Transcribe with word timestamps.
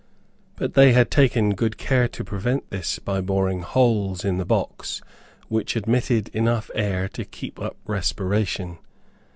But 0.55 0.73
they 0.73 0.93
had 0.93 1.11
taken 1.11 1.53
good 1.53 1.77
care 1.77 2.07
to 2.07 2.23
prevent 2.23 2.71
this 2.71 2.97
by 2.97 3.21
boring 3.21 3.61
holes 3.61 4.25
in 4.25 4.39
the 4.39 4.45
box, 4.45 4.99
which 5.47 5.75
admitted 5.75 6.31
air 6.33 6.39
enough 6.41 6.69
to 6.73 7.23
keep 7.23 7.59
up 7.59 7.77
respiration. 7.85 8.79